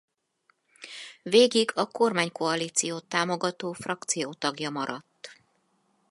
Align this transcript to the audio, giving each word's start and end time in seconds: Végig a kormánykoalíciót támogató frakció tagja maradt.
Végig 1.23 1.71
a 1.75 1.87
kormánykoalíciót 1.87 3.05
támogató 3.05 3.71
frakció 3.73 4.33
tagja 4.33 4.69
maradt. 4.69 5.41